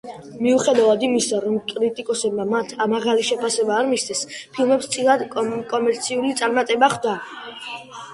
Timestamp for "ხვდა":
6.97-7.13